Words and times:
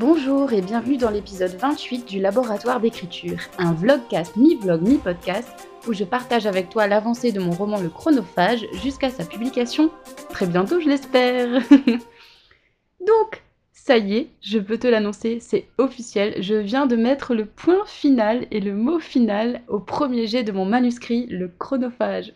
Bonjour 0.00 0.54
et 0.54 0.62
bienvenue 0.62 0.96
dans 0.96 1.10
l'épisode 1.10 1.54
28 1.56 2.08
du 2.08 2.20
Laboratoire 2.20 2.80
d'écriture, 2.80 3.36
un 3.58 3.74
vlogcast 3.74 4.34
mi-vlog 4.34 4.80
mi-podcast 4.80 5.68
où 5.86 5.92
je 5.92 6.04
partage 6.04 6.46
avec 6.46 6.70
toi 6.70 6.86
l'avancée 6.86 7.32
de 7.32 7.38
mon 7.38 7.50
roman 7.50 7.78
Le 7.78 7.90
Chronophage 7.90 8.66
jusqu'à 8.82 9.10
sa 9.10 9.26
publication 9.26 9.90
très 10.30 10.46
bientôt 10.46 10.80
je 10.80 10.88
l'espère. 10.88 11.60
Donc, 13.06 13.42
ça 13.74 13.98
y 13.98 14.16
est, 14.16 14.30
je 14.40 14.58
peux 14.58 14.78
te 14.78 14.86
l'annoncer, 14.86 15.38
c'est 15.38 15.66
officiel, 15.76 16.42
je 16.42 16.54
viens 16.54 16.86
de 16.86 16.96
mettre 16.96 17.34
le 17.34 17.44
point 17.44 17.84
final 17.84 18.46
et 18.50 18.60
le 18.60 18.72
mot 18.72 19.00
final 19.00 19.60
au 19.68 19.80
premier 19.80 20.26
jet 20.26 20.44
de 20.44 20.52
mon 20.52 20.64
manuscrit 20.64 21.26
Le 21.26 21.48
Chronophage. 21.48 22.32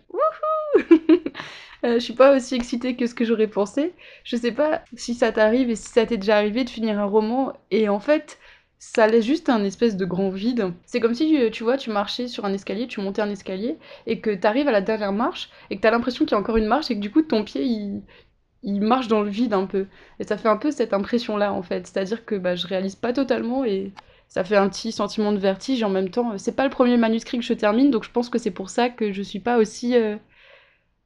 Euh, 1.85 1.95
je 1.95 1.99
suis 1.99 2.15
pas 2.15 2.35
aussi 2.35 2.55
excitée 2.55 2.97
que 2.97 3.07
ce 3.07 3.15
que 3.15 3.25
j'aurais 3.25 3.47
pensé. 3.47 3.93
Je 4.25 4.37
sais 4.37 4.53
pas 4.53 4.83
si 4.97 5.15
ça 5.15 5.33
t'arrive 5.33 5.71
et 5.71 5.77
si 5.77 5.89
ça 5.89 6.07
t'est 6.07 6.17
déjà 6.17 6.37
arrivé 6.37 6.65
de 6.65 6.71
finir 6.71 6.99
un 6.99 7.05
roman 7.05 7.53
et 7.71 7.89
en 7.89 8.01
fait 8.01 8.39
ça 8.79 9.07
laisse 9.07 9.25
juste 9.25 9.49
un 9.49 9.65
espèce 9.65 9.97
de 9.97 10.05
grand 10.05 10.31
vide. 10.31 10.73
C'est 10.87 11.01
comme 11.01 11.15
si 11.15 11.39
tu 11.53 11.63
vois, 11.65 11.77
tu 11.77 11.91
marchais 11.91 12.29
sur 12.29 12.45
un 12.45 12.53
escalier, 12.53 12.87
tu 12.87 13.01
montais 13.01 13.23
un 13.23 13.31
escalier 13.31 13.79
et 14.07 14.21
que 14.21 14.35
t'arrives 14.35 14.69
à 14.69 14.73
la 14.73 14.81
dernière 14.81 15.13
marche 15.13 15.51
et 15.71 15.77
que 15.77 15.83
t'as 15.83 15.91
l'impression 15.91 16.25
qu'il 16.25 16.33
y 16.33 16.35
a 16.35 16.41
encore 16.41 16.57
une 16.57 16.67
marche 16.67 16.91
et 16.91 16.95
que 16.97 17.01
du 17.01 17.11
coup 17.11 17.23
ton 17.23 17.45
pied 17.45 17.65
il, 17.65 18.81
marche 18.81 19.09
dans 19.09 19.23
le 19.23 19.31
vide 19.31 19.53
un 19.53 19.67
peu. 19.67 19.87
Et 20.21 20.25
ça 20.25 20.39
fait 20.39 20.49
un 20.49 20.57
peu 20.57 20.71
cette 20.71 20.95
impression 20.95 21.37
là 21.37 21.53
en 21.53 21.63
fait. 21.63 21.87
C'est-à-dire 21.87 22.25
que 22.25 22.35
bah, 22.37 22.55
je 22.57 22.67
réalise 22.67 22.97
pas 22.97 23.13
totalement 23.13 23.65
et 23.65 23.93
ça 24.29 24.43
fait 24.45 24.57
un 24.57 24.69
petit 24.71 24.93
sentiment 24.93 25.33
de 25.33 25.39
vertige 25.39 25.83
et 25.83 25.85
en 25.85 25.91
même 25.91 26.11
temps 26.11 26.39
c'est 26.39 26.57
pas 26.57 26.65
le 26.65 26.71
premier 26.71 26.97
manuscrit 26.97 27.39
que 27.39 27.45
je 27.45 27.53
termine 27.53 27.91
donc 27.91 28.05
je 28.05 28.11
pense 28.11 28.31
que 28.31 28.39
c'est 28.39 28.51
pour 28.51 28.71
ça 28.71 28.89
que 28.89 29.13
je 29.13 29.23
suis 29.23 29.41
pas 29.41 29.59
aussi. 29.59 29.97
Euh, 29.97 30.17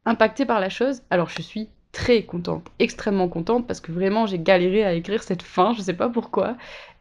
impactée 0.09 0.47
par 0.47 0.61
la 0.61 0.71
chose. 0.71 1.03
Alors 1.11 1.29
je 1.29 1.43
suis 1.43 1.69
très 1.93 2.23
contente, 2.23 2.67
extrêmement 2.79 3.29
contente, 3.29 3.67
parce 3.67 3.81
que 3.81 3.93
vraiment 3.93 4.27
j'ai 4.27 4.39
galéré 4.39 4.85
à 4.85 4.95
écrire 4.95 5.23
cette 5.23 5.43
fin, 5.43 5.75
je 5.75 5.83
sais 5.83 5.95
pas 5.95 6.09
pourquoi. 6.09 6.57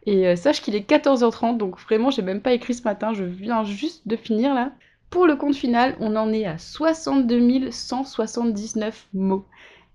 Et 0.06 0.26
euh, 0.26 0.36
sache 0.36 0.62
qu'il 0.62 0.74
est 0.74 0.88
14h30, 0.88 1.56
donc 1.56 1.78
vraiment 1.80 2.10
j'ai 2.10 2.22
même 2.22 2.40
pas 2.40 2.52
écrit 2.52 2.74
ce 2.74 2.82
matin, 2.82 3.12
je 3.12 3.24
viens 3.24 3.64
juste 3.64 4.06
de 4.06 4.16
finir 4.16 4.54
là. 4.54 4.72
Pour 5.10 5.26
le 5.26 5.36
compte 5.36 5.56
final, 5.56 5.96
on 6.00 6.16
en 6.16 6.32
est 6.32 6.44
à 6.44 6.58
62 6.58 7.70
179 7.70 9.08
mots. 9.14 9.46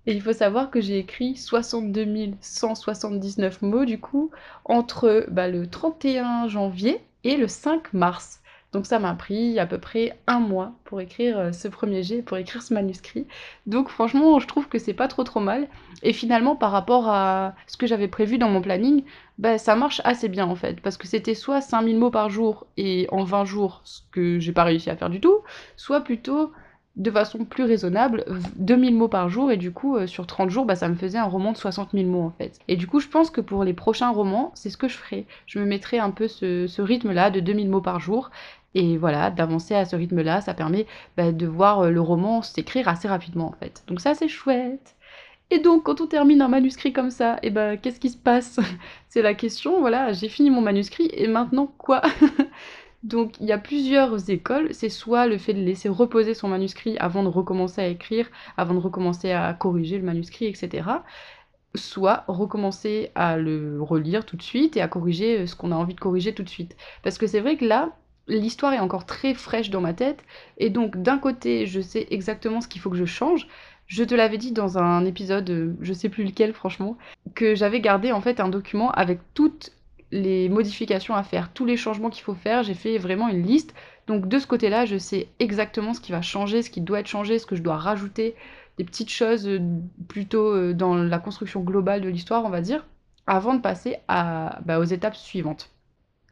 Et 0.06 0.12
il 0.12 0.20
faut 0.20 0.32
savoir 0.32 0.70
que 0.70 0.80
j'ai 0.80 0.98
écrit 0.98 1.36
62 1.36 2.34
179 2.40 3.62
mots 3.62 3.84
du 3.84 3.98
coup 3.98 4.30
entre 4.64 5.26
bah, 5.30 5.48
le 5.48 5.66
31 5.66 6.48
janvier 6.48 7.00
et 7.22 7.36
le 7.36 7.48
5 7.48 7.92
mars. 7.94 8.42
Donc 8.74 8.86
ça 8.86 8.98
m'a 8.98 9.14
pris 9.14 9.60
à 9.60 9.66
peu 9.66 9.78
près 9.78 10.18
un 10.26 10.40
mois 10.40 10.72
pour 10.82 11.00
écrire 11.00 11.38
euh, 11.38 11.52
ce 11.52 11.68
premier 11.68 12.02
jet, 12.02 12.22
pour 12.22 12.36
écrire 12.36 12.60
ce 12.60 12.74
manuscrit. 12.74 13.24
Donc 13.66 13.88
franchement, 13.88 14.40
je 14.40 14.48
trouve 14.48 14.68
que 14.68 14.80
c'est 14.80 14.92
pas 14.92 15.06
trop 15.06 15.22
trop 15.22 15.38
mal. 15.38 15.68
Et 16.02 16.12
finalement, 16.12 16.56
par 16.56 16.72
rapport 16.72 17.08
à 17.08 17.54
ce 17.68 17.76
que 17.76 17.86
j'avais 17.86 18.08
prévu 18.08 18.36
dans 18.36 18.48
mon 18.48 18.60
planning, 18.60 19.04
bah, 19.38 19.58
ça 19.58 19.76
marche 19.76 20.00
assez 20.02 20.28
bien 20.28 20.46
en 20.46 20.56
fait. 20.56 20.80
Parce 20.80 20.96
que 20.96 21.06
c'était 21.06 21.34
soit 21.36 21.60
5000 21.60 21.96
mots 21.96 22.10
par 22.10 22.30
jour 22.30 22.66
et 22.76 23.06
en 23.12 23.22
20 23.22 23.44
jours, 23.44 23.80
ce 23.84 24.00
que 24.10 24.40
j'ai 24.40 24.52
pas 24.52 24.64
réussi 24.64 24.90
à 24.90 24.96
faire 24.96 25.08
du 25.08 25.20
tout, 25.20 25.38
soit 25.76 26.00
plutôt 26.00 26.50
de 26.96 27.10
façon 27.10 27.44
plus 27.44 27.64
raisonnable, 27.64 28.24
2000 28.56 28.94
mots 28.94 29.08
par 29.08 29.28
jour, 29.28 29.50
et 29.50 29.56
du 29.56 29.72
coup, 29.72 29.96
euh, 29.96 30.06
sur 30.06 30.26
30 30.26 30.50
jours, 30.50 30.64
bah, 30.64 30.76
ça 30.76 30.88
me 30.88 30.94
faisait 30.94 31.18
un 31.18 31.24
roman 31.24 31.52
de 31.52 31.56
60 31.56 31.90
000 31.92 32.06
mots 32.06 32.22
en 32.22 32.30
fait. 32.30 32.60
Et 32.68 32.76
du 32.76 32.86
coup, 32.86 33.00
je 33.00 33.08
pense 33.08 33.30
que 33.30 33.40
pour 33.40 33.64
les 33.64 33.72
prochains 33.72 34.10
romans, 34.10 34.52
c'est 34.54 34.70
ce 34.70 34.76
que 34.76 34.88
je 34.88 34.96
ferai. 34.96 35.26
Je 35.46 35.58
me 35.58 35.64
mettrai 35.64 35.98
un 35.98 36.10
peu 36.10 36.28
ce, 36.28 36.66
ce 36.66 36.82
rythme-là 36.82 37.30
de 37.30 37.40
2000 37.40 37.68
mots 37.68 37.80
par 37.80 37.98
jour, 37.98 38.30
et 38.74 38.96
voilà, 38.96 39.30
d'avancer 39.30 39.74
à 39.74 39.84
ce 39.84 39.96
rythme-là, 39.96 40.40
ça 40.40 40.54
permet 40.54 40.86
bah, 41.16 41.32
de 41.32 41.46
voir 41.46 41.80
euh, 41.80 41.90
le 41.90 42.00
roman 42.00 42.42
s'écrire 42.42 42.88
assez 42.88 43.08
rapidement 43.08 43.48
en 43.48 43.52
fait. 43.52 43.84
Donc 43.86 44.00
ça 44.00 44.14
c'est 44.14 44.28
chouette. 44.28 44.96
Et 45.50 45.58
donc 45.60 45.84
quand 45.84 46.00
on 46.00 46.06
termine 46.06 46.42
un 46.42 46.48
manuscrit 46.48 46.92
comme 46.92 47.10
ça, 47.10 47.34
et 47.36 47.48
eh 47.48 47.50
ben 47.50 47.76
qu'est-ce 47.78 48.00
qui 48.00 48.10
se 48.10 48.16
passe? 48.16 48.58
C'est 49.08 49.22
la 49.22 49.34
question, 49.34 49.80
voilà, 49.80 50.12
j'ai 50.12 50.28
fini 50.28 50.50
mon 50.50 50.60
manuscrit 50.60 51.08
et 51.12 51.28
maintenant 51.28 51.66
quoi? 51.78 52.02
Donc 53.04 53.34
il 53.38 53.46
y 53.46 53.52
a 53.52 53.58
plusieurs 53.58 54.30
écoles, 54.30 54.72
c'est 54.72 54.88
soit 54.88 55.26
le 55.26 55.36
fait 55.36 55.52
de 55.52 55.60
laisser 55.60 55.90
reposer 55.90 56.32
son 56.32 56.48
manuscrit 56.48 56.96
avant 56.98 57.22
de 57.22 57.28
recommencer 57.28 57.82
à 57.82 57.86
écrire, 57.88 58.28
avant 58.56 58.72
de 58.74 58.78
recommencer 58.78 59.30
à 59.30 59.52
corriger 59.52 59.98
le 59.98 60.04
manuscrit, 60.04 60.46
etc. 60.46 60.88
Soit 61.74 62.24
recommencer 62.28 63.10
à 63.14 63.36
le 63.36 63.82
relire 63.82 64.24
tout 64.24 64.36
de 64.36 64.42
suite 64.42 64.76
et 64.78 64.80
à 64.80 64.88
corriger 64.88 65.40
euh, 65.40 65.46
ce 65.46 65.54
qu'on 65.54 65.72
a 65.72 65.76
envie 65.76 65.94
de 65.94 66.00
corriger 66.00 66.32
tout 66.34 66.42
de 66.44 66.48
suite. 66.48 66.76
Parce 67.02 67.18
que 67.18 67.26
c'est 67.26 67.40
vrai 67.40 67.56
que 67.58 67.66
là, 67.66 67.92
l'histoire 68.28 68.72
est 68.72 68.80
encore 68.80 69.06
très 69.06 69.34
fraîche 69.34 69.70
dans 69.70 69.80
ma 69.80 69.94
tête, 69.94 70.24
et 70.58 70.70
donc 70.70 70.96
d'un 70.96 71.18
côté, 71.18 71.66
je 71.66 71.80
sais 71.80 72.06
exactement 72.10 72.60
ce 72.60 72.68
qu'il 72.68 72.80
faut 72.80 72.90
que 72.90 72.96
je 72.96 73.04
change. 73.04 73.46
Je 73.86 74.02
te 74.02 74.14
l'avais 74.14 74.38
dit 74.38 74.52
dans 74.52 74.78
un 74.78 75.04
épisode, 75.04 75.50
euh, 75.50 75.74
je 75.80 75.92
sais 75.92 76.08
plus 76.08 76.24
lequel 76.24 76.54
franchement, 76.54 76.96
que 77.34 77.54
j'avais 77.54 77.80
gardé 77.80 78.12
en 78.12 78.20
fait 78.20 78.40
un 78.40 78.48
document 78.48 78.90
avec 78.92 79.20
toutes 79.34 79.72
les 80.10 80.48
modifications 80.48 81.14
à 81.14 81.22
faire, 81.22 81.52
tous 81.52 81.66
les 81.66 81.76
changements 81.76 82.08
qu'il 82.08 82.22
faut 82.22 82.34
faire, 82.34 82.62
j'ai 82.62 82.74
fait 82.74 82.98
vraiment 82.98 83.28
une 83.28 83.42
liste. 83.42 83.74
Donc 84.06 84.28
de 84.28 84.38
ce 84.38 84.46
côté-là, 84.46 84.86
je 84.86 84.96
sais 84.96 85.28
exactement 85.38 85.92
ce 85.92 86.00
qui 86.00 86.12
va 86.12 86.22
changer, 86.22 86.62
ce 86.62 86.70
qui 86.70 86.80
doit 86.80 87.00
être 87.00 87.08
changé, 87.08 87.38
ce 87.38 87.46
que 87.46 87.56
je 87.56 87.62
dois 87.62 87.76
rajouter, 87.76 88.34
des 88.78 88.84
petites 88.84 89.10
choses 89.10 89.46
euh, 89.46 89.60
plutôt 90.08 90.54
euh, 90.54 90.72
dans 90.72 90.94
la 90.94 91.18
construction 91.18 91.60
globale 91.60 92.00
de 92.00 92.08
l'histoire, 92.08 92.44
on 92.44 92.50
va 92.50 92.60
dire, 92.60 92.86
avant 93.26 93.54
de 93.54 93.60
passer 93.60 93.96
à, 94.08 94.60
bah, 94.64 94.78
aux 94.78 94.84
étapes 94.84 95.16
suivantes. 95.16 95.70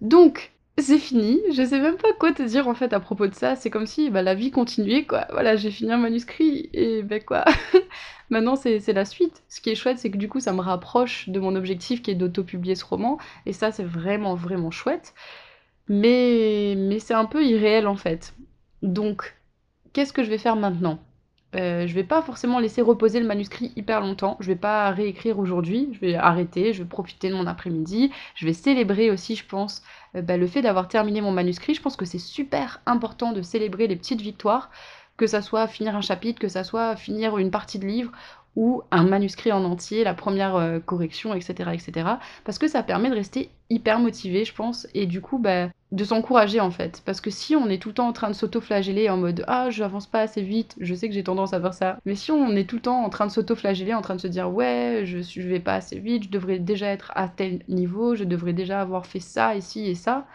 Donc, 0.01 0.53
c'est 0.79 0.99
fini, 0.99 1.41
je 1.53 1.65
sais 1.65 1.81
même 1.81 1.97
pas 1.97 2.13
quoi 2.19 2.33
te 2.33 2.43
dire 2.43 2.67
en 2.67 2.75
fait 2.75 2.93
à 2.93 3.01
propos 3.01 3.27
de 3.27 3.35
ça, 3.35 3.57
c'est 3.57 3.71
comme 3.71 3.87
si 3.87 4.11
bah, 4.11 4.23
la 4.23 4.35
vie 4.35 4.51
continuait 4.51 5.05
quoi. 5.05 5.27
Voilà, 5.31 5.57
j'ai 5.57 5.71
fini 5.71 5.93
un 5.93 5.99
manuscrit 5.99 6.71
et 6.73 7.03
ben 7.03 7.23
quoi. 7.23 7.45
Maintenant 8.31 8.57
c'est 8.57 8.93
la 8.93 9.05
suite. 9.05 9.43
Ce 9.49 9.61
qui 9.61 9.71
est 9.71 9.75
chouette, 9.75 9.99
c'est 9.99 10.11
que 10.11 10.17
du 10.17 10.29
coup 10.29 10.41
ça 10.41 10.53
me 10.53 10.61
rapproche 10.61 11.29
de 11.29 11.41
mon 11.41 11.55
objectif 11.57 12.03
qui 12.03 12.11
est 12.11 12.15
d'auto-publier 12.15 12.75
ce 12.75 12.85
roman 12.85 13.19
et 13.47 13.53
ça 13.53 13.71
c'est 13.73 13.85
vraiment 13.85 14.35
vraiment 14.35 14.71
chouette. 14.71 15.15
Mais, 15.89 16.75
mais 16.77 16.99
c'est 16.99 17.15
un 17.15 17.27
peu 17.27 17.45
irréel 17.45 17.87
en 17.87 17.97
fait. 17.97 18.35
Donc, 18.83 19.37
qu'est-ce 19.93 20.13
que 20.13 20.23
je 20.25 20.31
vais 20.31 20.39
faire 20.39 20.57
maintenant? 20.57 20.99
Euh, 21.55 21.87
je 21.87 21.95
vais 21.95 22.05
pas 22.05 22.23
forcément 22.23 22.59
laisser 22.59 22.81
reposer 22.81 23.21
le 23.21 23.27
manuscrit 23.27 23.73
hyper 23.77 24.01
longtemps. 24.01 24.37
Je 24.41 24.47
vais 24.47 24.57
pas 24.57 24.91
réécrire 24.91 25.39
aujourd'hui. 25.39 25.91
Je 25.93 26.01
vais 26.01 26.15
arrêter. 26.15 26.73
Je 26.73 26.83
vais 26.83 26.89
profiter 26.89 27.29
de 27.29 27.35
mon 27.35 27.47
après-midi. 27.47 28.11
Je 28.35 28.47
vais 28.47 28.55
célébrer 28.55 29.11
aussi, 29.11 29.37
je 29.37 29.45
pense, 29.47 29.83
bah, 30.15 30.37
le 30.37 30.47
fait 30.47 30.63
d'avoir 30.63 30.89
terminé 30.89 31.21
mon 31.21 31.31
manuscrit. 31.31 31.75
Je 31.75 31.83
pense 31.83 31.97
que 31.97 32.05
c'est 32.05 32.19
super 32.19 32.81
important 32.87 33.33
de 33.33 33.43
célébrer 33.43 33.87
les 33.87 33.97
petites 33.97 34.21
victoires, 34.21 34.71
que 35.17 35.27
ça 35.27 35.43
soit 35.43 35.67
finir 35.67 35.97
un 35.97 36.01
chapitre, 36.01 36.41
que 36.41 36.49
ça 36.49 36.65
soit 36.65 36.97
finir 36.97 37.39
une 37.39 37.51
partie 37.51 37.79
de 37.79 37.87
livre 37.87 38.13
ou 38.57 38.83
un 38.91 39.05
manuscrit 39.05 39.53
en 39.53 39.65
entier, 39.65 40.05
la 40.05 40.15
première 40.15 40.57
euh, 40.57 40.79
correction, 40.79 41.35
etc., 41.35 41.71
etc. 41.73 42.07
Parce 42.45 42.59
que 42.59 42.69
ça 42.69 42.83
permet 42.83 43.09
de 43.09 43.15
rester 43.15 43.51
hyper 43.71 43.99
motivé, 43.99 44.45
je 44.45 44.55
pense, 44.55 44.87
et 44.95 45.07
du 45.07 45.21
coup, 45.21 45.39
bah, 45.39 45.69
de 45.93 46.05
s'encourager 46.05 46.61
en 46.61 46.71
fait. 46.71 47.03
Parce 47.05 47.21
que 47.21 47.31
si 47.31 47.55
on 47.57 47.69
est 47.69 47.79
tout 47.81 47.91
le 47.91 47.95
temps 47.95 48.09
en 48.09 48.13
train 48.13 48.29
de 48.31 48.35
s'auto-flageller 48.35 49.09
en 49.11 49.17
mode 49.19 49.45
ah, 49.47 49.71
je 49.71 49.83
n'avance 49.83 50.07
pas 50.07 50.21
assez 50.21 50.43
vite, 50.43 50.75
je 50.81 50.95
sais 50.95 51.09
que 51.09 51.15
j'ai 51.15 51.23
tendance 51.25 51.53
à 51.53 51.61
faire 51.61 51.75
ça, 51.75 51.99
mais 52.07 52.15
si 52.17 52.33
on 52.33 52.51
est 52.57 52.69
tout 52.69 52.77
le 52.77 52.83
temps 52.83 53.05
en 53.05 53.11
train 53.11 53.27
de 53.27 53.31
s'auto-flageller, 53.33 53.95
en 53.95 54.03
train 54.03 54.17
de 54.17 54.21
se 54.21 54.27
dire 54.27 54.51
ouais, 54.53 55.03
je, 55.05 55.21
je 55.23 55.43
vais 55.43 55.61
pas 55.61 55.75
assez 55.75 55.99
vite, 55.99 56.25
je 56.25 56.29
devrais 56.31 56.59
déjà 56.59 56.87
être 56.89 57.13
à 57.15 57.29
tel 57.29 57.63
niveau, 57.69 58.15
je 58.17 58.25
devrais 58.25 58.55
déjà 58.55 58.81
avoir 58.81 59.07
fait 59.07 59.21
ça, 59.21 59.55
ici 59.55 59.87
et 59.89 59.95
ça, 59.95 60.27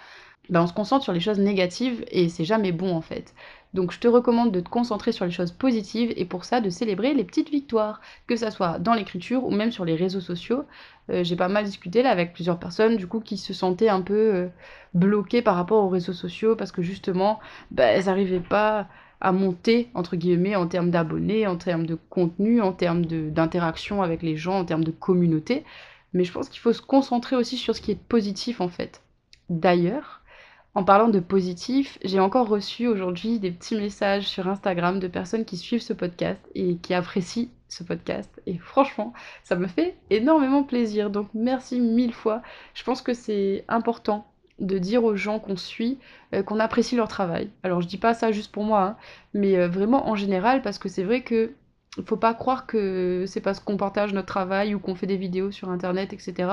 ben 0.50 0.62
on 0.62 0.68
se 0.68 0.74
concentre 0.74 1.04
sur 1.04 1.14
les 1.14 1.20
choses 1.20 1.40
négatives 1.40 2.06
et 2.12 2.30
c'est 2.30 2.46
jamais 2.46 2.72
bon 2.72 2.96
en 2.96 3.02
fait. 3.02 3.34
Donc 3.74 3.92
je 3.92 4.00
te 4.00 4.08
recommande 4.08 4.52
de 4.52 4.60
te 4.60 4.70
concentrer 4.70 5.12
sur 5.12 5.26
les 5.26 5.32
choses 5.32 5.52
positives 5.52 6.14
et 6.16 6.26
pour 6.26 6.46
ça 6.46 6.62
de 6.62 6.70
célébrer 6.70 7.14
les 7.14 7.24
petites 7.24 7.50
victoires, 7.50 8.02
que 8.28 8.36
ça 8.36 8.52
soit 8.52 8.80
dans 8.80 8.94
l'écriture 8.94 9.46
ou 9.46 9.52
même 9.52 9.72
sur 9.72 9.86
les 9.86 9.96
réseaux 9.96 10.22
sociaux. 10.22 10.64
Euh, 11.10 11.24
j'ai 11.24 11.36
pas 11.36 11.48
mal 11.48 11.66
discuté 11.66 12.02
là 12.02 12.10
avec 12.10 12.34
plusieurs 12.34 12.60
personnes 12.60 12.98
du 12.98 13.08
coup 13.08 13.20
qui 13.20 13.38
se 13.38 13.54
sentaient 13.54 13.90
un 13.90 14.02
peu 14.02 14.36
euh, 14.36 14.48
bloquées 14.94 15.42
par 15.42 15.56
rapport 15.56 15.84
aux 15.84 15.90
réseaux 15.90 16.14
sociaux 16.14 16.56
parce 16.56 16.72
que 16.72 16.82
justement 16.82 17.40
bah, 17.72 17.86
elles 17.86 18.06
n'arrivaient 18.06 18.40
pas 18.40 18.88
à 19.20 19.32
monter 19.32 19.90
entre 19.94 20.16
guillemets 20.16 20.56
en 20.56 20.68
termes 20.68 20.92
d'abonnés, 20.92 21.48
en 21.48 21.58
termes 21.58 21.86
de 21.86 21.98
contenu, 22.10 22.62
en 22.62 22.72
termes 22.72 23.06
d'interaction 23.06 24.02
avec 24.02 24.22
les 24.22 24.38
gens, 24.38 24.60
en 24.60 24.66
termes 24.66 24.84
de 24.84 24.92
communauté. 24.92 25.66
Mais 26.14 26.24
je 26.24 26.32
pense 26.32 26.50
qu'il 26.50 26.60
faut 26.60 26.74
se 26.74 26.82
concentrer 26.82 27.36
aussi 27.36 27.58
sur 27.58 27.76
ce 27.76 27.82
qui 27.82 27.92
est 27.92 28.00
positif 28.00 28.62
en 28.62 28.70
fait. 28.70 29.02
D'ailleurs, 29.50 30.22
en 30.78 30.84
parlant 30.84 31.08
de 31.08 31.20
positif, 31.20 31.98
j'ai 32.04 32.20
encore 32.20 32.48
reçu 32.48 32.86
aujourd'hui 32.86 33.40
des 33.40 33.50
petits 33.50 33.76
messages 33.76 34.28
sur 34.28 34.48
Instagram 34.48 35.00
de 35.00 35.08
personnes 35.08 35.44
qui 35.44 35.58
suivent 35.58 35.82
ce 35.82 35.92
podcast 35.92 36.40
et 36.54 36.76
qui 36.76 36.94
apprécient 36.94 37.48
ce 37.68 37.84
podcast. 37.84 38.30
Et 38.46 38.60
franchement, 38.60 39.12
ça 39.44 39.56
me 39.56 39.66
fait 39.66 39.98
énormément 40.12 40.62
plaisir. 40.62 41.10
Donc 41.10 41.30
merci 41.34 41.80
mille 41.80 42.14
fois. 42.14 42.44
Je 42.76 42.84
pense 42.84 43.02
que 43.02 43.16
c'est 43.16 43.66
important 43.68 44.28
de 44.60 44.78
dire 44.78 45.04
aux 45.04 45.16
gens 45.16 45.40
qu'on 45.40 45.58
suit 45.58 45.98
euh, 46.36 46.44
qu'on 46.44 46.60
apprécie 46.60 46.96
leur 46.96 47.08
travail. 47.08 47.50
Alors 47.64 47.82
je 47.82 47.88
dis 47.88 47.98
pas 47.98 48.14
ça 48.14 48.32
juste 48.32 48.52
pour 48.52 48.64
moi, 48.64 48.84
hein, 48.84 48.98
mais 49.34 49.58
euh, 49.58 49.68
vraiment 49.68 50.08
en 50.08 50.16
général 50.16 50.62
parce 50.62 50.78
que 50.78 50.90
c'est 50.90 51.04
vrai 51.04 51.22
que 51.22 51.54
faut 52.06 52.18
pas 52.18 52.34
croire 52.34 52.66
que 52.66 53.26
c'est 53.28 53.42
parce 53.42 53.60
qu'on 53.60 53.78
partage 53.78 54.14
notre 54.14 54.28
travail 54.28 54.76
ou 54.76 54.80
qu'on 54.80 54.96
fait 54.96 55.08
des 55.08 55.18
vidéos 55.18 55.52
sur 55.52 55.70
internet, 55.70 56.14
etc., 56.14 56.50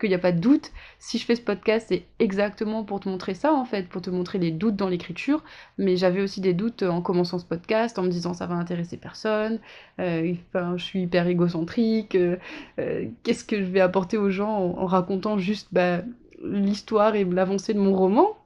qu'il 0.00 0.08
n'y 0.08 0.14
a 0.14 0.18
pas 0.18 0.32
de 0.32 0.40
doute. 0.40 0.72
Si 0.98 1.18
je 1.18 1.24
fais 1.24 1.36
ce 1.36 1.42
podcast, 1.42 1.86
c'est 1.88 2.04
exactement 2.18 2.84
pour 2.84 3.00
te 3.00 3.08
montrer 3.08 3.34
ça, 3.34 3.52
en 3.52 3.64
fait, 3.64 3.88
pour 3.88 4.02
te 4.02 4.10
montrer 4.10 4.38
les 4.38 4.50
doutes 4.50 4.76
dans 4.76 4.88
l'écriture. 4.88 5.44
Mais 5.78 5.96
j'avais 5.96 6.20
aussi 6.20 6.40
des 6.40 6.54
doutes 6.54 6.82
en 6.82 7.00
commençant 7.02 7.38
ce 7.38 7.44
podcast, 7.44 7.98
en 7.98 8.02
me 8.02 8.08
disant 8.08 8.34
ça 8.34 8.46
va 8.46 8.54
intéresser 8.54 8.96
personne, 8.96 9.58
euh, 10.00 10.34
enfin, 10.48 10.76
je 10.76 10.84
suis 10.84 11.02
hyper 11.02 11.26
égocentrique, 11.26 12.14
euh, 12.14 12.36
euh, 12.78 13.06
qu'est-ce 13.22 13.44
que 13.44 13.58
je 13.60 13.70
vais 13.70 13.80
apporter 13.80 14.16
aux 14.16 14.30
gens 14.30 14.50
en, 14.50 14.86
racontant 14.86 15.38
juste 15.38 15.68
bah, 15.72 16.02
l'histoire 16.42 17.14
et 17.14 17.24
l'avancée 17.24 17.74
de 17.74 17.80
mon 17.80 17.94
roman? 17.94 18.36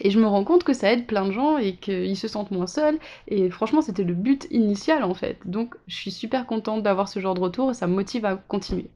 Et 0.00 0.10
je 0.10 0.18
me 0.18 0.26
rends 0.26 0.44
compte 0.44 0.64
que 0.64 0.72
ça 0.72 0.92
aide 0.92 1.06
plein 1.06 1.26
de 1.26 1.32
gens 1.32 1.58
et 1.58 1.76
qu'ils 1.76 2.16
se 2.16 2.28
sentent 2.28 2.50
moins 2.50 2.66
seuls. 2.66 2.98
Et 3.28 3.50
franchement, 3.50 3.82
c'était 3.82 4.04
le 4.04 4.14
but 4.14 4.46
initial 4.50 5.04
en 5.04 5.14
fait. 5.14 5.38
Donc 5.44 5.74
je 5.86 5.96
suis 5.96 6.10
super 6.10 6.46
contente 6.46 6.82
d'avoir 6.82 7.08
ce 7.08 7.20
genre 7.20 7.34
de 7.34 7.40
retour 7.40 7.70
et 7.70 7.74
ça 7.74 7.86
me 7.86 7.94
motive 7.94 8.24
à 8.24 8.36
continuer. 8.36 8.90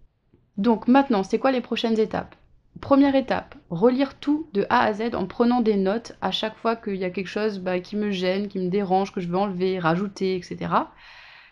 Donc 0.57 0.89
maintenant, 0.89 1.23
c'est 1.23 1.39
quoi 1.39 1.53
les 1.53 1.61
prochaines 1.61 1.99
étapes? 1.99 2.35
Première 2.81 3.15
étape, 3.15 3.55
relire 3.71 4.19
tout 4.19 4.49
de 4.53 4.67
A 4.69 4.81
à 4.81 4.93
Z 4.93 5.15
en 5.15 5.27
prenant 5.27 5.61
des 5.61 5.77
notes 5.77 6.15
à 6.21 6.31
chaque 6.31 6.57
fois 6.57 6.77
qu'il 6.77 6.97
y 6.97 7.05
a 7.05 7.11
quelque 7.11 7.29
chose 7.29 7.59
bah, 7.59 7.81
qui 7.81 7.97
me 7.97 8.11
gêne, 8.11 8.49
qui 8.49 8.59
me 8.59 8.69
dérange, 8.69 9.13
que 9.13 9.21
je 9.21 9.29
veux 9.29 9.39
enlever, 9.39 9.79
rajouter, 9.79 10.37
etc. 10.37 10.59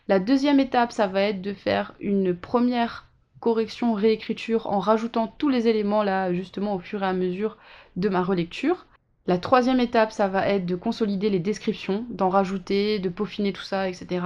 La 0.06 0.18
deuxième 0.18 0.60
étape, 0.60 0.92
ça 0.92 1.06
va 1.06 1.22
être 1.22 1.40
de 1.40 1.54
faire 1.54 1.94
une 1.98 2.36
première 2.36 3.08
correction, 3.40 3.94
réécriture 3.94 4.66
en 4.66 4.78
rajoutant 4.78 5.28
tous 5.28 5.48
les 5.48 5.68
éléments 5.68 6.02
là 6.02 6.32
justement 6.32 6.74
au 6.74 6.78
fur 6.78 7.02
et 7.02 7.06
à 7.06 7.12
mesure 7.12 7.56
de 7.96 8.08
ma 8.08 8.22
relecture. 8.22 8.86
La 9.26 9.38
troisième 9.38 9.80
étape, 9.80 10.12
ça 10.12 10.28
va 10.28 10.46
être 10.48 10.66
de 10.66 10.74
consolider 10.76 11.30
les 11.30 11.38
descriptions, 11.38 12.04
d'en 12.10 12.28
rajouter, 12.28 12.98
de 12.98 13.08
peaufiner 13.08 13.54
tout 13.54 13.62
ça, 13.62 13.88
etc., 13.88 14.22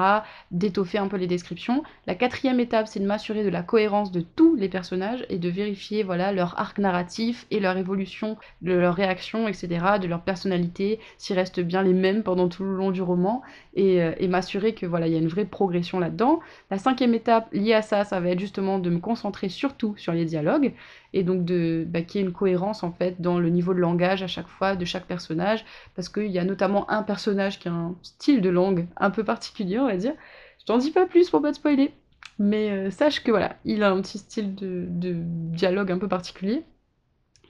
d'étoffer 0.51 0.99
un 0.99 1.07
peu 1.07 1.17
les 1.17 1.29
descriptions. 1.29 1.85
La 2.09 2.17
quatrième 2.17 2.59
étape, 2.59 2.89
c'est 2.89 2.99
de 2.99 3.07
m'assurer 3.07 3.45
de 3.45 3.49
la 3.49 3.63
cohérence 3.63 4.11
de 4.11 4.23
tous 4.23 4.57
les 4.57 4.69
personnages 4.69 5.25
et 5.29 5.39
de 5.39 5.49
vérifier 5.49 6.03
voilà 6.03 6.33
leur 6.33 6.59
arc 6.59 6.79
narratif 6.79 7.47
et 7.53 7.61
leur 7.61 7.77
évolution, 7.77 8.39
de 8.63 8.73
leur 8.73 8.97
réaction, 8.97 9.47
etc., 9.47 9.69
de 10.03 10.09
leur 10.09 10.23
personnalité, 10.23 10.99
s'ils 11.17 11.37
restent 11.37 11.61
bien 11.61 11.85
les 11.85 11.93
mêmes 11.95 12.25
pendant 12.25 12.49
tout 12.49 12.65
le 12.65 12.75
long 12.75 12.91
du 12.91 13.01
roman, 13.01 13.43
et, 13.77 14.03
euh, 14.03 14.15
et 14.19 14.27
m'assurer 14.27 14.75
que 14.75 14.85
voilà 14.85 15.07
il 15.07 15.13
y 15.13 15.17
a 15.17 15.21
une 15.21 15.29
vraie 15.29 15.45
progression 15.45 16.01
là-dedans. 16.01 16.41
La 16.73 16.79
cinquième 16.79 17.15
étape 17.15 17.47
liée 17.53 17.75
à 17.75 17.83
ça, 17.83 18.05
ça 18.05 18.19
va 18.19 18.31
être 18.31 18.41
justement 18.41 18.81
de 18.81 18.91
me 18.91 18.99
concentrer 18.99 19.49
surtout 19.49 19.95
sur 19.97 20.13
les 20.13 20.25
dialogues 20.25 20.73
et 21.13 21.23
donc 21.23 21.45
de 21.45 21.85
bah, 21.87 22.03
qu'il 22.03 22.21
y 22.21 22.25
ait 22.25 22.27
une 22.27 22.33
cohérence 22.33 22.83
en 22.83 22.93
fait 22.93 23.21
dans 23.21 23.39
le 23.39 23.49
niveau 23.49 23.75
de 23.75 23.79
langage 23.79 24.23
à 24.23 24.27
chaque 24.27 24.49
fois 24.49 24.77
de 24.77 24.85
chaque 24.85 25.07
personnage. 25.07 25.65
Parce 25.95 26.09
qu'il 26.09 26.31
y 26.31 26.39
a 26.39 26.45
notamment 26.45 26.91
un 26.91 27.03
personnage 27.03 27.59
qui 27.59 27.69
a 27.69 27.73
un 27.73 27.97
style 28.03 28.41
de 28.41 28.51
langue 28.51 28.87
un 28.97 29.11
peu 29.11 29.25
particulier 29.25 29.79
on 29.79 29.87
va 29.87 29.97
dire. 29.97 30.15
Je 30.61 30.67
t'en 30.67 30.79
dis 30.79 30.91
pas 30.91 31.07
plus 31.07 31.31
pour 31.31 31.43
pas 31.43 31.51
te 31.51 31.57
spoiler. 31.57 31.93
Mais 32.39 32.71
euh, 32.71 32.91
sache 32.91 33.23
que 33.25 33.31
voilà 33.31 33.57
il 33.65 33.83
a 33.83 33.91
un 33.91 34.01
petit 34.01 34.19
style 34.19 34.55
de, 34.55 34.87
dialogue 34.89 35.91
un 35.91 35.99
peu 35.99 36.09
particulier 36.09 36.63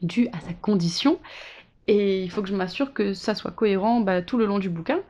dû 0.02 0.28
à 0.32 0.40
sa 0.40 0.52
condition. 0.52 1.18
Et 1.88 2.22
il 2.22 2.30
faut 2.30 2.42
que 2.42 2.48
je 2.48 2.54
m'assure 2.54 2.92
que 2.92 3.14
ça 3.14 3.34
soit 3.34 3.50
cohérent 3.50 4.00
bah, 4.00 4.20
tout 4.20 4.36
le 4.36 4.46
long 4.46 4.58
du 4.58 4.68
bouquin. 4.68 5.00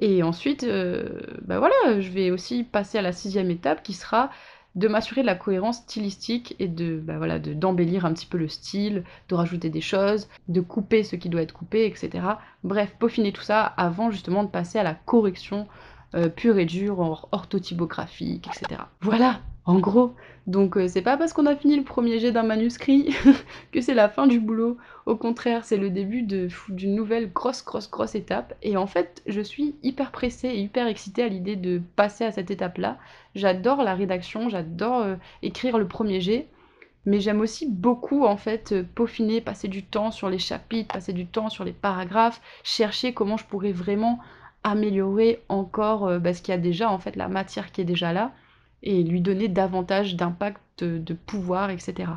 Et 0.00 0.22
ensuite 0.22 0.64
euh, 0.64 1.20
bah 1.42 1.58
voilà 1.58 2.00
je 2.00 2.10
vais 2.10 2.30
aussi 2.30 2.62
passer 2.62 2.98
à 2.98 3.02
la 3.02 3.12
sixième 3.12 3.50
étape 3.50 3.82
qui 3.82 3.94
sera 3.94 4.30
de 4.76 4.88
m'assurer 4.88 5.22
de 5.22 5.26
la 5.26 5.34
cohérence 5.34 5.78
stylistique 5.78 6.54
et 6.58 6.68
de 6.68 6.98
bah 6.98 7.16
voilà 7.16 7.38
d'embellir 7.38 8.04
un 8.04 8.12
petit 8.12 8.26
peu 8.26 8.38
le 8.38 8.48
style, 8.48 9.04
de 9.28 9.34
rajouter 9.34 9.70
des 9.70 9.80
choses, 9.80 10.28
de 10.48 10.60
couper 10.60 11.02
ce 11.02 11.16
qui 11.16 11.28
doit 11.28 11.42
être 11.42 11.54
coupé, 11.54 11.86
etc. 11.86 12.24
Bref, 12.62 12.94
peaufiner 12.98 13.32
tout 13.32 13.42
ça 13.42 13.62
avant 13.62 14.10
justement 14.10 14.44
de 14.44 14.48
passer 14.48 14.78
à 14.78 14.82
la 14.82 14.94
correction 14.94 15.66
euh, 16.14 16.28
pure 16.28 16.58
et 16.58 16.66
dure, 16.66 17.26
orthotypographique, 17.32 18.48
etc. 18.48 18.82
Voilà, 19.00 19.40
en 19.66 19.78
gros. 19.80 20.14
Donc 20.46 20.76
euh, 20.76 20.86
c'est 20.86 21.02
pas 21.02 21.16
parce 21.16 21.32
qu'on 21.32 21.46
a 21.46 21.56
fini 21.56 21.76
le 21.76 21.82
premier 21.82 22.20
jet 22.20 22.30
d'un 22.30 22.44
manuscrit 22.44 23.14
que 23.72 23.80
c'est 23.80 23.94
la 23.94 24.08
fin 24.08 24.26
du 24.26 24.38
boulot. 24.38 24.78
Au 25.04 25.16
contraire, 25.16 25.64
c'est 25.64 25.76
le 25.76 25.90
début 25.90 26.22
d'une 26.22 26.94
nouvelle 26.94 27.32
grosse, 27.32 27.64
grosse, 27.64 27.90
grosse 27.90 28.14
étape. 28.14 28.54
Et 28.62 28.76
en 28.76 28.86
fait, 28.86 29.22
je 29.26 29.40
suis 29.40 29.74
hyper 29.82 30.12
pressée 30.12 30.48
et 30.48 30.60
hyper 30.60 30.86
excitée 30.86 31.24
à 31.24 31.28
l'idée 31.28 31.56
de 31.56 31.82
passer 31.96 32.24
à 32.24 32.32
cette 32.32 32.50
étape-là. 32.50 32.96
J'adore 33.34 33.82
la 33.82 33.94
rédaction, 33.94 34.48
j'adore 34.48 35.00
euh, 35.00 35.16
écrire 35.42 35.78
le 35.78 35.88
premier 35.88 36.20
jet. 36.20 36.48
Mais 37.08 37.20
j'aime 37.20 37.40
aussi 37.40 37.68
beaucoup 37.68 38.24
en 38.24 38.36
fait 38.36 38.72
euh, 38.72 38.84
peaufiner, 38.94 39.40
passer 39.40 39.68
du 39.68 39.84
temps 39.84 40.10
sur 40.10 40.28
les 40.28 40.38
chapitres, 40.38 40.92
passer 40.92 41.12
du 41.12 41.26
temps 41.26 41.48
sur 41.50 41.64
les 41.64 41.72
paragraphes, 41.72 42.40
chercher 42.62 43.14
comment 43.14 43.36
je 43.36 43.44
pourrais 43.44 43.72
vraiment 43.72 44.18
améliorer 44.64 45.44
encore 45.48 46.18
bah, 46.18 46.34
ce 46.34 46.42
qu'il 46.42 46.52
y 46.52 46.56
a 46.56 46.60
déjà 46.60 46.90
en 46.90 46.98
fait, 46.98 47.14
la 47.14 47.28
matière 47.28 47.70
qui 47.70 47.80
est 47.80 47.84
déjà 47.84 48.12
là 48.12 48.32
et 48.86 49.02
lui 49.02 49.20
donner 49.20 49.48
davantage 49.48 50.14
d'impact, 50.14 50.84
de, 50.84 51.14
pouvoir, 51.14 51.70
etc. 51.70 52.08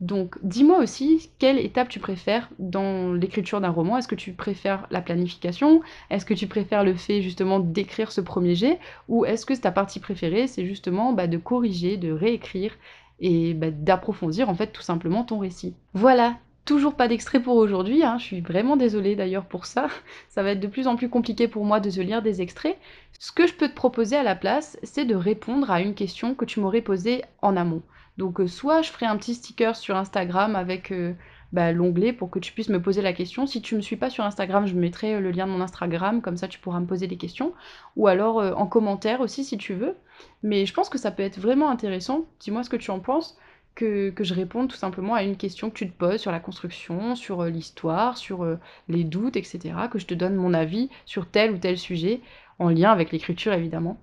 Donc 0.00 0.36
dis-moi 0.42 0.78
aussi 0.78 1.30
quelle 1.38 1.58
étape 1.58 1.88
tu 1.88 2.00
préfères 2.00 2.50
dans 2.58 3.12
l'écriture 3.14 3.60
d'un 3.60 3.70
roman? 3.70 3.96
Est-ce 3.96 4.08
que 4.08 4.14
tu 4.14 4.32
préfères 4.32 4.86
la 4.90 5.00
planification? 5.00 5.80
Est-ce 6.10 6.26
que 6.26 6.34
tu 6.34 6.46
préfères 6.46 6.84
le 6.84 6.94
fait 6.94 7.22
justement 7.22 7.60
d'écrire 7.60 8.12
ce 8.12 8.20
premier 8.20 8.54
jet? 8.54 8.78
Ou 9.08 9.24
est-ce 9.24 9.46
que 9.46 9.54
ta 9.54 9.72
partie 9.72 10.00
préférée 10.00 10.48
c'est 10.48 10.66
justement 10.66 11.12
bah, 11.12 11.28
de 11.28 11.38
corriger, 11.38 11.96
de 11.96 12.12
réécrire 12.12 12.76
et 13.20 13.54
bah, 13.54 13.70
d'approfondir 13.70 14.50
en 14.50 14.54
fait 14.54 14.72
tout 14.72 14.82
simplement 14.82 15.24
ton 15.24 15.38
récit? 15.38 15.74
Voilà, 15.94 16.36
Toujours 16.64 16.94
pas 16.94 17.08
d'extrait 17.08 17.40
pour 17.40 17.56
aujourd'hui, 17.56 18.04
hein. 18.04 18.18
je 18.18 18.24
suis 18.24 18.40
vraiment 18.40 18.76
désolée 18.76 19.16
d'ailleurs 19.16 19.46
pour 19.46 19.66
ça. 19.66 19.88
Ça 20.28 20.44
va 20.44 20.50
être 20.50 20.60
de 20.60 20.68
plus 20.68 20.86
en 20.86 20.94
plus 20.94 21.08
compliqué 21.08 21.48
pour 21.48 21.64
moi 21.64 21.80
de 21.80 21.90
te 21.90 22.00
lire 22.00 22.22
des 22.22 22.40
extraits. 22.40 22.78
Ce 23.18 23.32
que 23.32 23.48
je 23.48 23.54
peux 23.54 23.68
te 23.68 23.74
proposer 23.74 24.16
à 24.16 24.22
la 24.22 24.36
place, 24.36 24.78
c'est 24.84 25.04
de 25.04 25.16
répondre 25.16 25.70
à 25.72 25.80
une 25.80 25.94
question 25.94 26.36
que 26.36 26.44
tu 26.44 26.60
m'aurais 26.60 26.80
posée 26.80 27.22
en 27.40 27.56
amont. 27.56 27.82
Donc 28.16 28.40
euh, 28.40 28.46
soit 28.46 28.82
je 28.82 28.90
ferai 28.90 29.06
un 29.06 29.16
petit 29.16 29.34
sticker 29.34 29.74
sur 29.74 29.96
Instagram 29.96 30.54
avec 30.54 30.92
euh, 30.92 31.14
bah, 31.52 31.72
l'onglet 31.72 32.12
pour 32.12 32.30
que 32.30 32.38
tu 32.38 32.52
puisses 32.52 32.68
me 32.68 32.80
poser 32.80 33.02
la 33.02 33.12
question. 33.12 33.46
Si 33.46 33.60
tu 33.62 33.74
ne 33.74 33.78
me 33.78 33.82
suis 33.82 33.96
pas 33.96 34.10
sur 34.10 34.24
Instagram, 34.24 34.66
je 34.66 34.74
mettrai 34.74 35.14
euh, 35.14 35.20
le 35.20 35.30
lien 35.32 35.46
de 35.46 35.52
mon 35.52 35.60
Instagram, 35.60 36.20
comme 36.20 36.36
ça 36.36 36.46
tu 36.46 36.60
pourras 36.60 36.78
me 36.78 36.86
poser 36.86 37.08
des 37.08 37.16
questions. 37.16 37.54
Ou 37.96 38.06
alors 38.06 38.36
en 38.36 38.66
commentaire 38.66 39.20
aussi 39.20 39.44
si 39.44 39.58
tu 39.58 39.74
veux. 39.74 39.96
Mais 40.42 40.66
je 40.66 40.74
pense 40.74 40.88
que 40.88 40.98
ça 40.98 41.10
peut 41.10 41.22
être 41.22 41.40
vraiment 41.40 41.70
intéressant. 41.70 42.26
Dis-moi 42.38 42.62
ce 42.62 42.70
que 42.70 42.76
tu 42.76 42.90
en 42.90 43.00
penses 43.00 43.36
que, 43.74 44.12
je 44.20 44.34
réponde 44.34 44.68
tout 44.68 44.76
simplement 44.76 45.14
à 45.14 45.22
une 45.22 45.36
question 45.36 45.70
que 45.70 45.76
tu 45.76 45.90
te 45.90 45.96
poses 45.96 46.20
sur 46.20 46.32
la 46.32 46.40
construction, 46.40 47.14
sur 47.14 47.42
euh, 47.42 47.50
l'histoire, 47.50 48.18
sur 48.18 48.44
euh, 48.44 48.58
les 48.88 49.04
doutes, 49.04 49.36
etc. 49.36 49.74
Que 49.90 49.98
je 49.98 50.06
te 50.06 50.14
donne 50.14 50.34
mon 50.34 50.54
avis 50.54 50.90
sur 51.06 51.26
tel 51.26 51.52
ou 51.52 51.58
tel 51.58 51.78
sujet, 51.78 52.20
en 52.58 52.68
lien 52.68 52.90
avec 52.90 53.12
l'écriture 53.12 53.52
évidemment. 53.52 53.98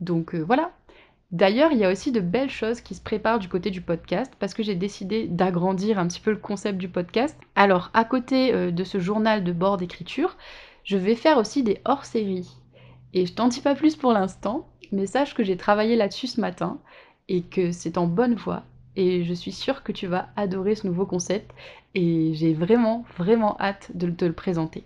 Donc 0.00 0.34
euh, 0.34 0.40
voilà. 0.40 0.72
D'ailleurs, 1.32 1.72
il 1.72 1.78
y 1.78 1.84
a 1.84 1.90
aussi 1.90 2.12
de 2.12 2.20
belles 2.20 2.50
choses 2.50 2.80
qui 2.80 2.94
se 2.94 3.00
préparent 3.00 3.40
du 3.40 3.48
côté 3.48 3.70
du 3.70 3.80
podcast 3.80 4.32
parce 4.38 4.54
que 4.54 4.62
j'ai 4.62 4.76
décidé 4.76 5.26
d'agrandir 5.26 5.98
un 5.98 6.06
petit 6.06 6.20
peu 6.20 6.30
le 6.30 6.36
concept 6.36 6.78
du 6.78 6.88
podcast. 6.88 7.36
Alors, 7.56 7.90
à 7.94 8.04
côté 8.04 8.70
de 8.70 8.84
ce 8.84 9.00
journal 9.00 9.42
de 9.42 9.50
bord 9.52 9.76
d'écriture, 9.76 10.36
je 10.84 10.96
vais 10.96 11.16
faire 11.16 11.38
aussi 11.38 11.64
des 11.64 11.80
hors-séries. 11.84 12.48
Et 13.12 13.26
je 13.26 13.34
t'en 13.34 13.48
dis 13.48 13.60
pas 13.60 13.74
plus 13.74 13.96
pour 13.96 14.12
l'instant, 14.12 14.68
mais 14.92 15.06
sache 15.06 15.34
que 15.34 15.42
j'ai 15.42 15.56
travaillé 15.56 15.96
là-dessus 15.96 16.28
ce 16.28 16.40
matin 16.40 16.78
et 17.28 17.42
que 17.42 17.72
c'est 17.72 17.98
en 17.98 18.06
bonne 18.06 18.36
voie 18.36 18.62
et 18.96 19.24
je 19.24 19.34
suis 19.34 19.52
sûre 19.52 19.82
que 19.82 19.92
tu 19.92 20.06
vas 20.06 20.28
adorer 20.36 20.74
ce 20.74 20.86
nouveau 20.86 21.06
concept. 21.06 21.52
Et 21.94 22.32
j'ai 22.34 22.54
vraiment 22.54 23.04
vraiment 23.16 23.56
hâte 23.60 23.90
de 23.94 24.10
te 24.10 24.24
le 24.24 24.32
présenter. 24.32 24.84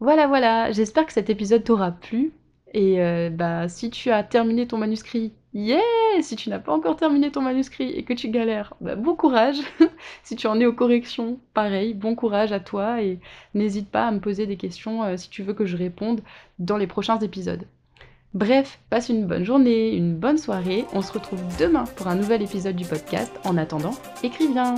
Voilà 0.00 0.26
voilà, 0.26 0.70
j'espère 0.72 1.06
que 1.06 1.12
cet 1.12 1.30
épisode 1.30 1.64
t'aura 1.64 1.92
plu. 1.92 2.32
Et 2.74 3.00
euh, 3.02 3.30
bah 3.30 3.68
si 3.68 3.90
tu 3.90 4.10
as 4.10 4.22
terminé 4.22 4.66
ton 4.66 4.78
manuscrit, 4.78 5.32
yeah! 5.54 5.80
Si 6.20 6.36
tu 6.36 6.50
n'as 6.50 6.58
pas 6.58 6.72
encore 6.72 6.96
terminé 6.96 7.30
ton 7.30 7.42
manuscrit 7.42 7.90
et 7.90 8.04
que 8.04 8.12
tu 8.12 8.28
galères, 8.28 8.74
bah, 8.80 8.96
bon 8.96 9.14
courage. 9.14 9.58
Si 10.22 10.36
tu 10.36 10.46
en 10.46 10.60
es 10.60 10.66
aux 10.66 10.72
corrections, 10.72 11.40
pareil, 11.54 11.94
bon 11.94 12.14
courage 12.14 12.52
à 12.52 12.60
toi. 12.60 13.02
Et 13.02 13.20
n'hésite 13.54 13.90
pas 13.90 14.06
à 14.08 14.10
me 14.12 14.20
poser 14.20 14.46
des 14.46 14.56
questions 14.56 15.02
euh, 15.04 15.16
si 15.16 15.30
tu 15.30 15.42
veux 15.42 15.54
que 15.54 15.66
je 15.66 15.76
réponde 15.76 16.20
dans 16.58 16.76
les 16.76 16.86
prochains 16.86 17.18
épisodes. 17.18 17.66
Bref, 18.38 18.78
passe 18.88 19.08
une 19.08 19.26
bonne 19.26 19.42
journée, 19.42 19.96
une 19.96 20.14
bonne 20.14 20.38
soirée. 20.38 20.84
On 20.92 21.02
se 21.02 21.12
retrouve 21.12 21.40
demain 21.58 21.82
pour 21.96 22.06
un 22.06 22.14
nouvel 22.14 22.40
épisode 22.40 22.76
du 22.76 22.84
podcast. 22.84 23.32
En 23.44 23.56
attendant, 23.56 23.96
écris 24.22 24.46
bien 24.46 24.76